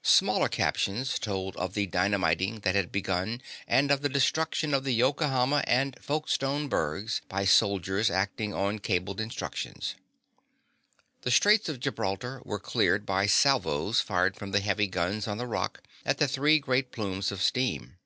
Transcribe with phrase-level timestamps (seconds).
[0.00, 4.94] Smaller captions told of the dynamiting that had begun and of the destruction of the
[4.94, 9.94] Yokohama and Folkestone bergs by soldiers acting on cabled instructions.
[11.20, 15.46] The Straits of Gibraltar were cleared by salvos fired from the heavy guns on the
[15.46, 17.98] Rock at the three great plumes of steam.